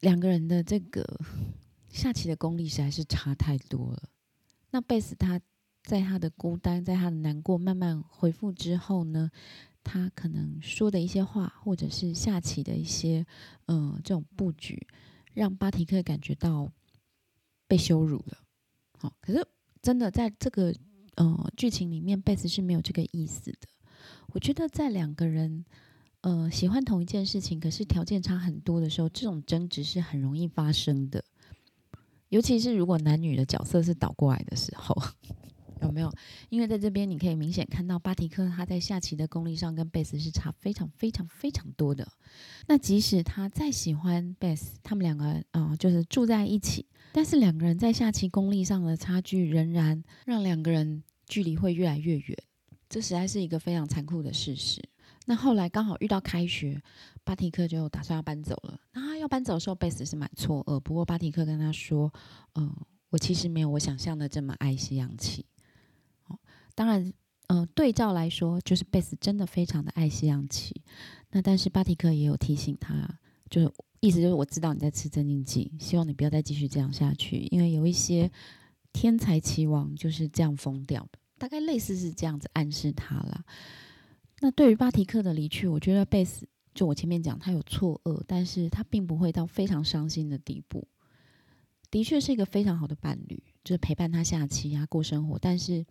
[0.00, 1.04] 两个人的这个
[1.88, 4.08] 下棋的功力实在是差太多了。
[4.70, 5.40] 那贝斯他
[5.82, 9.30] 在他的孤单，在他的难过慢慢恢复之后呢，
[9.82, 13.26] 他可能说的一些话，或者是下棋的一些
[13.66, 14.86] 嗯这种布局，
[15.34, 16.70] 让巴提克感觉到
[17.66, 18.38] 被羞辱了。
[18.98, 19.46] 好，可是
[19.82, 20.74] 真的在这个
[21.16, 23.68] 呃剧情里面，贝斯是没有这个意思的。
[24.28, 25.64] 我觉得在两个人。
[26.22, 31.24] 呃，喜欢同一件事情，可是条件差很多的时候，这种争执是很容易发生的。
[32.28, 34.94] 尤其是如果男女的角色是倒过来的时候，
[35.80, 36.12] 有没有？
[36.48, 42.06] 因为在这边你可以明显看到，巴提克他在下棋的功力上跟贝斯是差非常非常非常多的。
[42.66, 52.36] 那即使他再喜欢贝斯，他们两个啊就是住在一起，但是两个人在下棋功力上的差距仍然让两个人距离会越来越远。
[52.88, 54.82] 这实在是一个非常残酷的事实。
[55.30, 56.82] 那后来刚好遇到开学，
[57.22, 58.80] 巴提克就打算要搬走了。
[58.94, 60.80] 那他要搬走的时候，贝斯是蛮错愕。
[60.80, 62.10] 不过巴提克跟他说
[62.56, 62.74] ：“嗯，
[63.10, 65.44] 我其实没有我想象的这么爱吸氧气。”
[66.28, 66.38] 哦，
[66.74, 67.12] 当然，
[67.48, 70.80] 嗯，对照来说，就是贝斯真的非常的爱吸氧气。
[71.32, 73.06] 那但是巴提克也有提醒他，
[73.50, 78.32] 就是意思就是我知道你在吃镇静剂，希望你不要再继续这样下去，因为有一些
[78.94, 81.18] 天才棋王就是这样疯掉的。
[81.36, 83.44] 大概类似是这样子暗示他了。
[84.40, 90.86] 那对于巴提克的离去，我觉得贝斯就我前面讲，他有错愕，但是他并不会到非常伤心的地步。
[91.90, 95.38] 的确是一个非常好的伴侣，就是陪伴他下棋啊，过生活。
[95.38, 95.84] 但是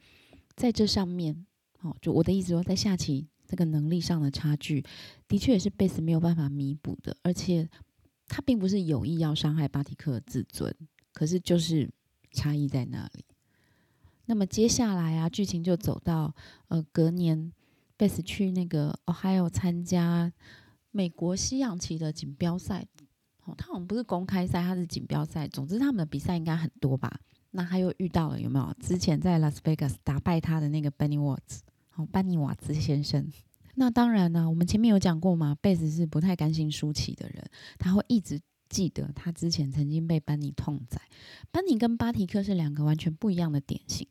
[0.56, 1.46] 在这上面，
[1.82, 4.82] 哦，就我的意思说，在下棋这个能力上的差距，
[5.28, 7.18] 的确也是贝斯没有办法弥补的。
[7.24, 7.68] 而且
[8.28, 10.74] 他并不是有意要伤害巴提克的自尊，
[11.12, 11.90] 可是就是
[12.32, 13.26] 差异在那里。
[14.28, 16.34] 那么接下来啊，剧情就走到
[16.70, 17.52] 呃隔年。
[17.98, 20.32] 贝斯去那个 Ohio 参加
[20.92, 22.86] 美国西洋棋的锦标赛，
[23.44, 25.48] 哦，他好像不是公开赛，他是锦标赛。
[25.48, 27.20] 总之，他们的比赛应该很多吧？
[27.52, 28.74] 那他又遇到了有没有？
[28.80, 31.62] 之前在 Las Vegas 打败他的那个 Benny Watts，
[31.96, 33.32] 哦，班尼瓦兹先生。
[33.76, 37.44] 那当然呢，我们前面有讲过嘛，贝斯是不太甘心输棋的人，
[37.80, 41.02] 他会一直记得他之前曾经被班尼痛宰。
[41.52, 44.08] 班尼跟巴提克是两个完全不一样的典型，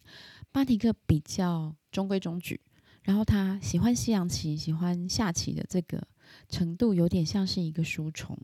[0.50, 2.60] 巴提克比较中规中矩。
[3.06, 6.04] 然后他喜欢西洋棋，喜欢下棋的这个
[6.48, 8.36] 程度有点像是一个书虫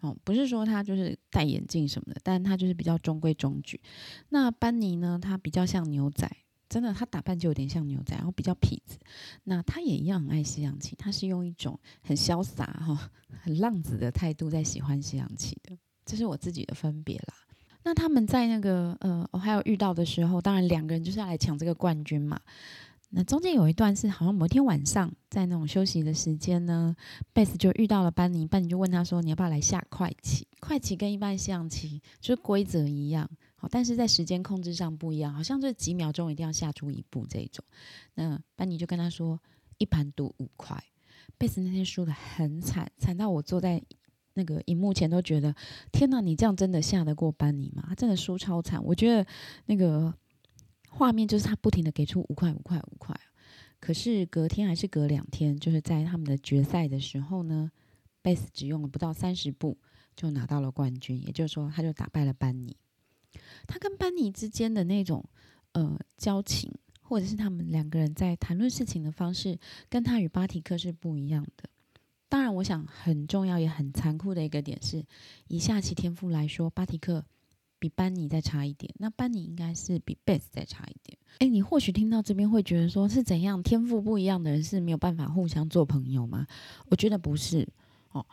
[0.00, 3.78] 哦，不是说他就是戴眼镜什么的，但他就是比较中规中矩。
[4.30, 6.26] 那班尼呢，他比较像牛仔，
[6.66, 8.98] 真的他打扮就有点像牛仔，然后比较痞子。
[9.44, 13.10] 那他也一样很爱西洋棋，他是用一种很潇洒哈、
[13.42, 15.76] 很浪子的态度在喜欢西洋棋的，
[16.06, 17.34] 这是我自己的分别啦。
[17.82, 22.40] 那他们在那个呃，我还有遇到的时候，当然两个人就是要来抢这个冠军嘛。
[23.18, 26.94] 那中间有一段是好像某天晚上，在那种休息的时间呢，
[27.32, 30.46] 贝斯就遇到了班尼，班尼就问他说：“你要不要来下快棋？
[30.60, 37.64] 快棋跟一般象棋就是规则一样，好，但是在时间控制上不一样，好像就几秒钟一定要下出一步这种。”
[38.16, 39.40] 那班尼就跟他说
[39.78, 40.78] ：“一盘赌五块。”
[41.38, 43.82] 贝斯那天输的很惨，惨到我坐在
[44.34, 45.56] 那个荧幕前都觉得
[45.90, 49.26] ：“天哪，你这样真的下得过班尼吗？”他真的输超惨，我觉得
[49.64, 50.12] 那个。
[50.96, 53.14] 画面就是他不停的给出五块五块五块，
[53.78, 57.70] 可是隔天还是隔两天，就是在他们的决赛的时候呢，
[58.22, 59.76] 贝斯只用了不到三十步
[60.14, 62.74] 就拿到了冠军，也就是说他就打败了班尼。
[63.66, 65.22] 他跟班尼之间的那种
[65.72, 69.58] 呃交情，或者是他们两个人在谈论事情的方式，
[69.90, 71.68] 跟他与巴提克是不一样的。
[72.30, 75.04] 当然，我想很重要也很残酷的一个点是，
[75.48, 77.26] 以下棋天赋来说，巴提克。
[77.78, 81.18] 比班尼再差一点，那班尼应该是比贝斯再差一点。
[81.38, 86.46] 哎，你或许听到这边会觉得说是怎样天赋不一样的人是没有办法互相做朋友吗？
[86.88, 87.68] 我觉得不是
[88.12, 88.24] 哦，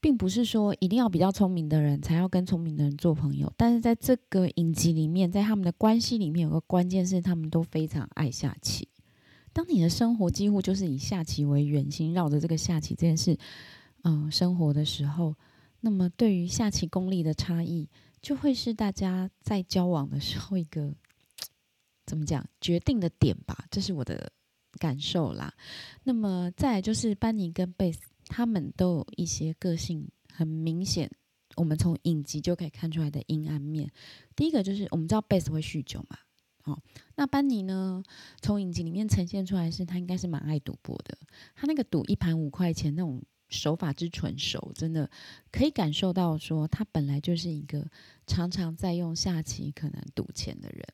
[0.00, 3.50] 并不是说一定要比较聪明的人才要跟聪明的人做朋友。
[3.56, 8.86] 但是在这个影集里面，在他们的关系里面有个关键是他们都非常爱下棋。
[9.52, 13.36] 当你的生活几乎就是以下棋为圆心，绕着这个下棋这件事，
[14.02, 15.34] 嗯，生活的时候，
[15.80, 17.88] 那么对于下棋功力的差异。
[18.22, 20.94] 就会是大家在交往的时候一个
[22.06, 24.32] 怎么讲决定的点吧，这是我的
[24.78, 25.54] 感受啦。
[26.02, 31.10] 那么再就是班尼跟贝斯他们都有一些个性很明显，
[31.56, 33.90] 我们从影集就可以看出来的阴暗面。
[34.36, 36.18] 第一个就是我们知道贝斯会酗酒嘛，
[36.64, 36.82] 哦，
[37.16, 38.02] 那班尼呢，
[38.40, 41.18] 从影集里面呈现出来是他应该是蛮爱赌博的，
[41.54, 45.10] 他那个赌一盘五块钱那种手法之纯熟，真的
[45.52, 47.86] 可以感受到说他本来就是一个
[48.26, 50.84] 常常在用下棋可能赌钱的人。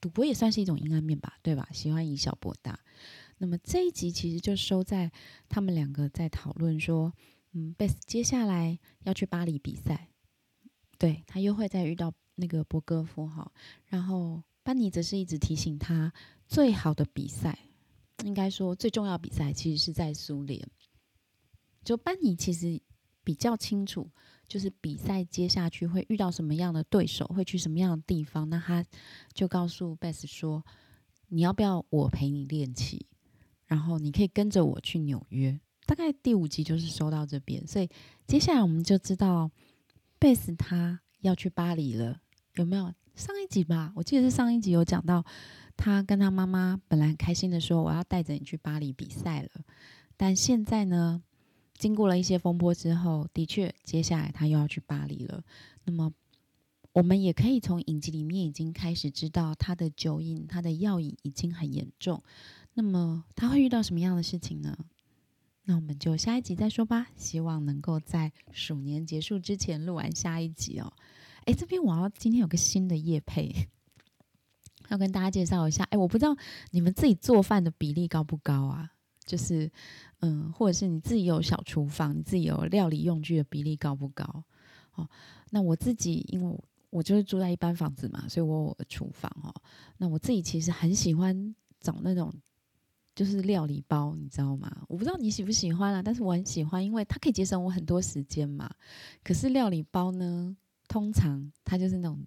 [0.00, 1.68] 赌博也算是一种阴暗面吧，对吧？
[1.72, 2.78] 喜欢以小博大。
[3.38, 5.10] 那么这一集其实就收在
[5.48, 7.12] 他们两个在讨论说，
[7.52, 10.08] 嗯，贝斯接下来要去巴黎比赛，
[10.98, 13.50] 对他又会再遇到那个博戈夫哈。
[13.86, 16.12] 然后班尼则是一直提醒他，
[16.46, 17.58] 最好的比赛，
[18.24, 20.68] 应该说最重要比赛，其实是在苏联。
[21.86, 22.82] 就班尼其实
[23.24, 24.10] 比较清楚。
[24.48, 28.84] 就是比赛接下去会遇到什么样的对手，会去什么样的地方，那他
[29.34, 30.64] 就告诉贝斯说
[31.30, 33.06] ：“你要不要我陪你练棋？
[33.66, 37.88] 然后你可以跟着我去纽约。”大概第五集就是收到这边，所以
[38.28, 39.50] 接下来我们就知道
[40.20, 42.20] 贝斯他要去巴黎了，
[42.54, 42.94] 有没有？
[43.16, 45.24] 上一集吧，我记得是上一集有讲到，
[45.76, 49.50] 他跟他妈妈本来开心的说：“我要带着你去巴黎比赛了。”
[50.16, 51.24] 但现在呢？
[51.78, 55.42] 经过了一些风波之后，的确，接下来他又要去巴黎了。
[55.84, 56.12] 那么，
[56.92, 62.22] 我们也可以从影集里面已经开始知道他的酒瘾、他的药瘾已经很严重。
[62.74, 64.76] 那么，他会遇到什么样的事情呢？
[65.64, 67.08] 那我们就下一集再说吧。
[67.16, 70.92] 希望能够在鼠年结束之前录完下一集哦。
[71.44, 73.68] 哎，这边我要今天有个新的夜配，
[74.88, 75.84] 要跟大家介绍一下。
[75.90, 76.36] 哎，我不知道
[76.70, 78.92] 你们自己做饭的比例高不高啊？
[79.24, 79.68] 就是，
[80.20, 84.44] 嗯，或者是你自己有小厨房，你自己有料理用具的比例高不高？
[84.94, 85.08] 哦，
[85.50, 86.58] 那我自己，因为
[86.90, 89.54] 我就是住在一般房子嘛，所以我有厨房哦。
[89.98, 92.32] 那我自己其实很喜欢找那种
[93.14, 94.84] 就是料理包，你知道吗？
[94.88, 98.70] 我不知道你喜不喜欢啊，但是我很喜欢，因为它可以节省我很多时间嘛。
[99.22, 100.56] 可是料理包呢，
[100.88, 102.18] 通常它就是那种。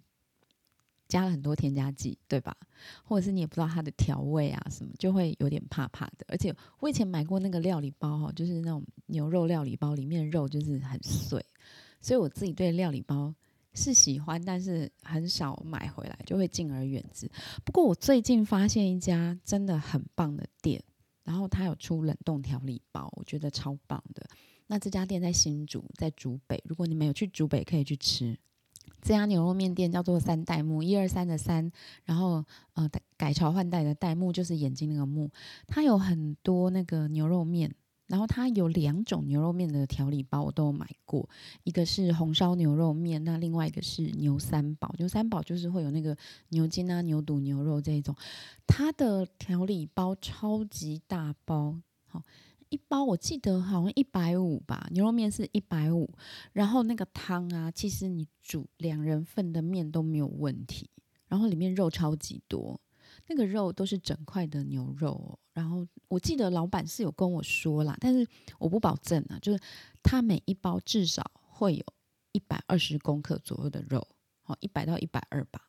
[1.10, 2.56] 加了很多添加剂，对吧？
[3.04, 6.24] 或者是你也不知道它的调味啊什么，就会有点怕怕的。
[6.28, 11.44] 而且我以前买过那个料理包哈，就是那种牛肉料理包，里面肉就是很碎，
[12.00, 13.34] 所以我自己对料理包
[13.74, 17.30] 是喜欢，但是很少买回来，就会敬而远之。
[17.64, 20.82] 不过我最近发现一家真的很棒的店，
[21.24, 24.24] 然后它有出冷冻调理包，我觉得超棒的。
[24.66, 28.38] 那这家店在新竹，在竹北，如果你没有去竹北，可以去吃。
[29.02, 31.70] 这家牛肉面店叫做三代目，一二三的三，
[32.04, 35.30] 然后呃改朝换代的代目就是眼睛那个目。
[35.66, 37.74] 它有很多那个牛肉面，
[38.06, 41.28] 然后它有两种牛肉面的调理包，我都有买过。
[41.64, 44.94] 一个是红烧牛肉面，那另外一个是牛三宝。
[44.98, 46.16] 牛三宝就是会有那个
[46.50, 48.14] 牛筋啊、牛肚、牛肉这一种。
[48.66, 51.74] 它的调理包超级大包，
[52.06, 52.22] 好。
[52.70, 56.08] 一包我记得好像一百五吧，牛肉面是一百五，
[56.52, 60.88] 然后那个汤啊，其实你煮两人份的面都没有问题，
[61.26, 62.80] 然后里面肉超级多，
[63.26, 68.24] 那个肉都是整块的牛肉，然后我记得老板是有跟我说啦，但是
[68.60, 69.60] 我不保证啊，就是
[70.00, 71.84] 他每一包至少会有
[72.30, 74.06] 一百二十公克左右的肉，
[74.42, 75.68] 好一百到一百二吧，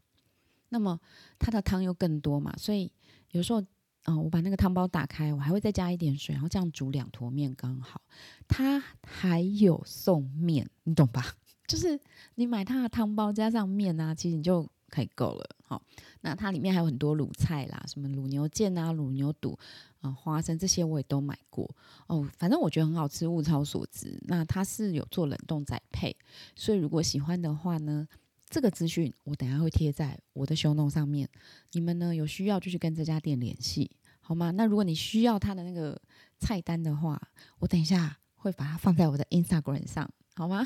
[0.70, 1.00] 那么
[1.40, 2.92] 它的汤又更多嘛，所以
[3.32, 3.64] 有时候。
[4.06, 8.02] 嗯，我把那个汤包打开，我还会再加一点水，然后这样煮两坨面刚好。
[8.48, 11.36] 它还有送面，你懂吧？
[11.68, 12.00] 就是
[12.36, 15.50] 你买它的汤包加上面啊，其实你就可以够了。
[15.64, 15.82] 好，
[16.22, 19.58] 那它里面还有很多卤菜啦，什么卤牛腱啊、卤牛肚
[20.02, 21.70] 啊、花生这些我也都买过
[22.08, 22.28] 哦。
[22.38, 24.20] 反正我觉得很好吃，物超所值。
[24.24, 26.14] 那它是有做冷冻仔配，
[26.56, 28.06] 所以如果喜欢的话呢，
[28.52, 31.28] 这个资讯我等下会贴在我的修弄上面。
[31.72, 33.90] 你们呢有需要就去跟这家店联系。
[34.24, 34.52] 好吗？
[34.52, 36.00] 那如果你需要他的那个
[36.38, 37.20] 菜单的话，
[37.60, 40.66] 我等一下会把它放在我的 Instagram 上，好吗？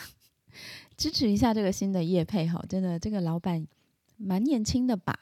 [0.97, 3.65] 支持一下这个新的业配哈，真的，这个老板
[4.17, 5.17] 蛮年轻的吧？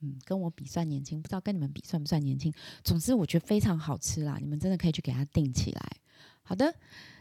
[0.00, 2.52] 嗯，跟我比算年轻，不知道跟你们比算不算年轻。
[2.82, 5.90] 总之，我觉得非常好吃啦，你们真的可以去给他订起来。
[6.42, 6.74] 好的，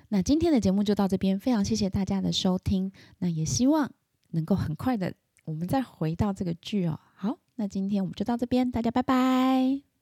[0.10, 2.92] 那今天的节目就到这边，非常谢谢大家的收听。
[3.18, 3.92] 那也希望
[4.34, 5.14] 能够很快的，
[5.46, 7.00] 我们再回到这个剧哦。
[7.16, 9.93] 好，那今天我们就到这边，大家拜拜。